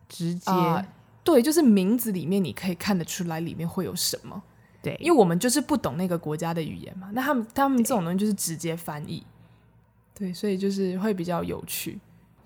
[0.08, 0.52] 直接。
[0.52, 0.86] 呃，
[1.24, 4.40] 对，就是名字里面你可以看得出来里面会有什么。
[4.80, 9.26] 对，因为我们就是不懂那个国家的语言嘛，那他们他们这种东西就是直接翻译。
[10.14, 11.98] 对，对，所以就是会比较有趣。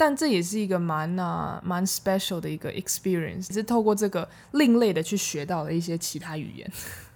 [0.04, 6.68] 但这也是一个蛮啊蛮 special 的一个 experience，是透过这个另类的去学到了一些其他语言。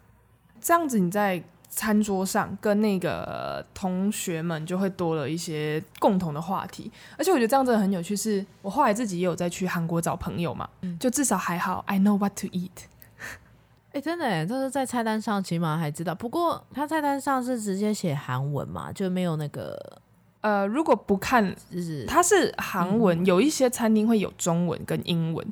[0.62, 8.14] 这样子你在餐桌上跟那个同学们就会多了一些共同的话题，而且我觉得这样真的很有趣。
[8.14, 12.70] 是我后来自己也有在去韩国找朋友嘛，嗯、就至少还好，I know what to eat。
[13.91, 16.14] 哎、欸，真的，就是在菜单上起码还知道。
[16.14, 20.01] 不过他菜单上是直接写韩文嘛，就没有那个。
[20.43, 25.45] 呃，如果不看，就是它是韩文，嗯、有一些餐厅会有中文跟英文，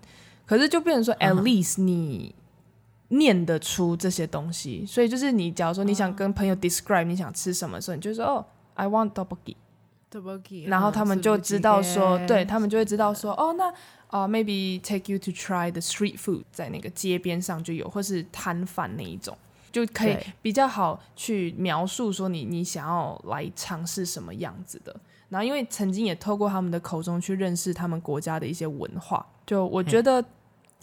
[0.47, 2.32] 可是就变成说，at least 你
[3.09, 13.68] 念得出这些东西，嗯、所以就是你假如说你想跟朋友 describe 你想吃什么的时候，你就说哦，I want tteokbokki，tteokbokki，然后他们就知道说，嗯、对他们就会知道说，哦，那
[14.09, 19.37] 啊、呃、maybe take you to try the street food，在那个街边上就有，或是摊贩那一种。
[19.75, 24.95] 就可以比较好去描述说你你想要来尝试什么样子的，
[25.29, 30.25] 然后因为曾经也透过他们的口中去认识他们国家的一些文化，就我觉得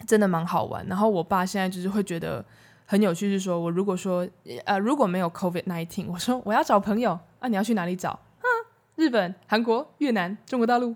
[0.06, 0.86] 真的蛮好玩。
[0.86, 2.44] 然后我爸现在就是会觉得
[2.84, 4.28] 很有趣，是说我如果说
[4.66, 8.46] 呃如果没有 COVID nineteen，我说我要找朋友啊，你要去哪里找啊？
[8.96, 10.94] 日本、韩国、越南、中国大陆，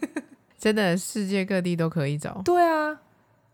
[0.58, 2.42] 真的世界各地都可以找。
[2.44, 3.00] 对啊，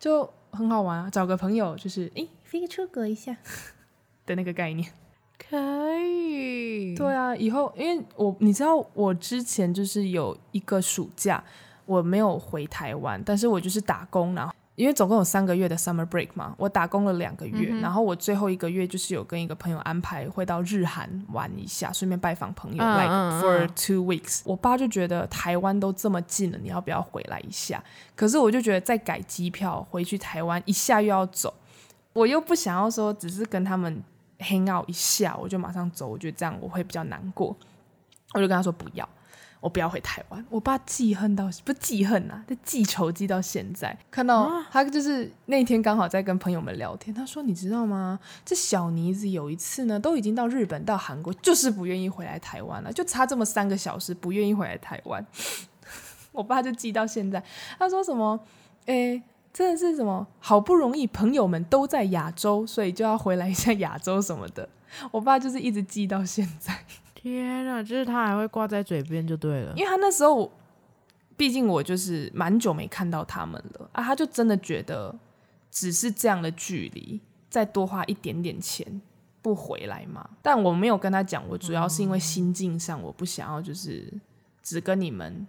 [0.00, 3.36] 就很好玩啊，找个朋友就是诶，飞个出国一下。
[4.26, 4.90] 的那个概念，
[5.48, 5.56] 可
[5.98, 6.94] 以。
[6.94, 11.42] 对啊，以后因为我你知道，我之前就是有一个暑假
[11.84, 24.40] 我没有回台湾，但是我就是打工，然后因为总共有三个月的 summer break 嘛，我打工了两个月，嗯、然后我最后一个月就是有跟一个朋友安排会到日韩玩一下，顺便拜访朋友、嗯、，like for two weeks。
[24.44, 27.82] 我爸就觉得台湾都这么近了，你要不要回来一下？
[28.14, 31.52] 可是我就觉得再改机票回去台湾一下又要走，
[32.14, 34.02] 我又不想要说只是跟他们。
[34.38, 36.06] Hang out 一下，我就马上走。
[36.06, 37.56] 我觉得这样我会比较难过，
[38.34, 39.08] 我就跟他说不要，
[39.60, 40.44] 我不要回台湾。
[40.50, 43.96] 我爸记恨到不记恨啊，他记仇记到现在。
[44.10, 48.18] 看到他就是那天刚好在跟朋友们聊天，他说你知道吗？
[48.44, 55.26] 这小妮子有一次呢，都已经到日本到韩国，就是不愿意回来台湾了，就差这么三个小时，不愿意回来台湾。
[56.32, 57.42] 我爸就记到现在，
[57.78, 58.38] 他说什么？
[58.86, 59.22] 诶。
[59.56, 60.26] 真的是什么？
[60.38, 64.68] 好不容易朋友们都在亚洲，所以就要回来一下亚洲什么的。
[65.10, 66.78] 我爸就是一直记到现在。
[67.14, 69.72] 天啊，就是他还会挂在嘴边就对了。
[69.74, 70.52] 因为他那时候
[71.38, 75.18] 毕竟我就是蛮久没看到他们了啊，他就真的觉得
[75.70, 79.00] 只是这样的距离，再多花一点点钱
[79.40, 80.28] 不回来嘛。
[80.42, 84.12] 但我没有跟他讲，我主要是因为心境上，我不想要就是
[84.62, 85.46] 只跟你们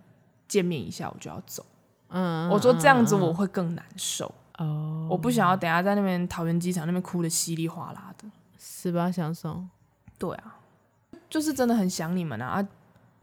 [0.48, 1.66] 见面一下我就要走。
[2.10, 4.34] 嗯，我说这样子我会更难受。
[4.58, 8.28] 哦，我不想要等下在那边桃园机场那边哭的稀里哗啦的，
[8.58, 9.70] 是吧，小松？
[10.18, 10.60] 对啊，
[11.30, 12.68] 就是真的很想你们啊。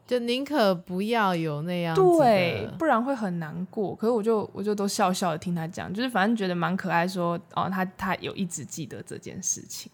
[0.06, 3.96] 就宁可不要有那样，对，不然会很难过。
[3.96, 9.90] 可是我就我就都笑笑的听他讲，就是反正觉得蛮可爱說，说哦，他他有一直记得这件事情。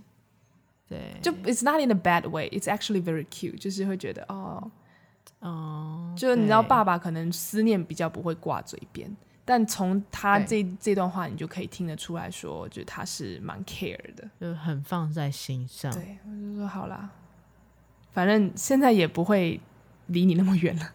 [0.88, 3.60] 对，就 It's not in a bad way, it's actually very cute。
[3.60, 4.68] 就是会觉得哦
[5.40, 9.10] 哦，就是你知道爸爸可能思念比较不会挂嘴边，
[9.44, 15.92] 但从他这这段话你就可以听得出来说，就他是蛮 care 的，就很放在心上。
[15.92, 17.10] 对，我就说好啦，
[18.12, 19.60] 反正现在也不会。
[20.10, 20.90] 离你那么远了。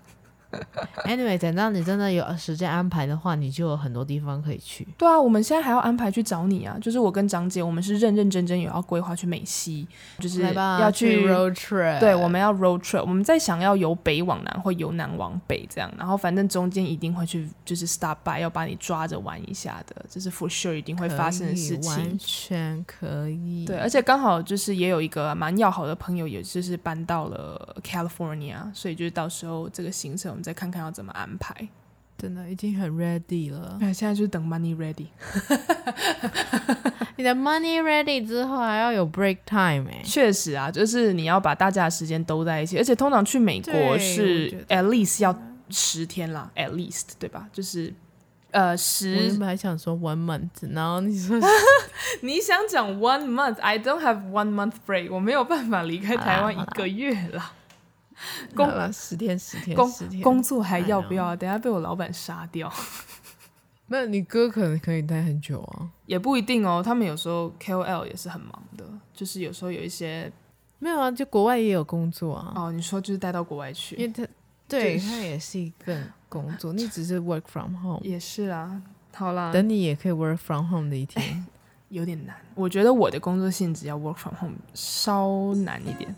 [1.05, 4.87] Anyway，等到你真的有时间安排的话，你就有很多地方可以去。
[4.97, 6.77] 对啊，我们现在还要安排去找你啊！
[6.81, 9.87] 就是我跟张姐，我们是认认真真有要规划去美西，
[10.19, 11.99] 就是要去，去 road trip。
[11.99, 13.01] 对，我们要 road trip。
[13.01, 21.91] 我们在想要由北往南或由南往北这样，然后反正中间一定会去，就是 stop by，要把你抓着玩一下的，这是 for sure 一定会发生的事情。
[21.91, 23.65] 完全可以。
[23.65, 31.35] 对，而且刚好就是也有一个蛮要好的朋友，也就是搬到了 California，所以就是到时候这个行程我们再看看要怎么安。
[31.37, 31.67] 排
[32.17, 35.07] 真的已经很 ready 了，哎，现在就是等 money ready。
[37.17, 45.37] 你的 money ready 之后还要有 break time 哎，确实啊，就是你要把大家的时间都在一起，而且通常去美国是 at least 要
[45.69, 47.49] 十天啦，at least 对吧？
[47.51, 47.93] 就是
[48.51, 51.37] 呃十，我原本还想说 one month，然后你说
[52.21, 57.51] 你想讲 one month，I don't have one month break，我没有办法离开台湾一个月了。
[58.55, 61.35] 工了十天十天工十天，工作还要不要？
[61.35, 62.71] 等下被我老板杀掉。
[63.87, 66.81] 那你哥可能可以待很久啊，也不一定哦。
[66.83, 70.31] 他们有时候 KOL 也是很忙的，就是有时候有一些
[70.79, 72.51] 没有啊，就国外也有工作啊。
[72.55, 74.27] 哦，你说就是带到国外去，因为他
[74.67, 78.81] 对他也是一个工作， 你只是 work from home 也是啊。
[79.13, 81.45] 好啦，等你也可以 work from home 的一天，
[81.89, 82.35] 有点难。
[82.55, 86.13] 我觉得我的工作性质要 work from home 稍难一点。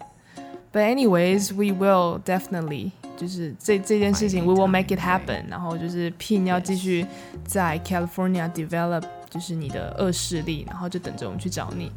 [0.78, 5.49] But anyways, we will definitely 就是这这件事情，we will make it happen。
[5.49, 7.03] 然后就是 Pin 要继续
[7.47, 11.91] 在 California develop，就是你的恶势力，然后就等着我们去找你。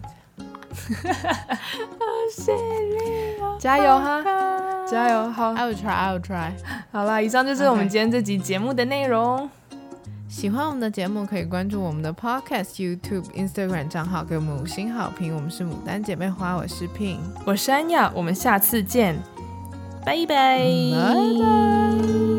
[0.71, 1.13] 恶
[2.35, 4.25] 势力，加油哈，
[4.91, 5.29] 加油！
[5.31, 6.53] 好，I will try, I will try。
[6.91, 9.51] 好啦，以上就是我们今天这集节目的内容。
[10.31, 15.35] 喜欢我们的节目，可以关注我们的 Podcast、YouTube、Instagram 账号，给我们五星好评。
[15.35, 19.17] 我们是牡丹姐妹花，我是 Pin，我是安雅，我们下次见，
[20.07, 22.30] 拜拜，拜拜。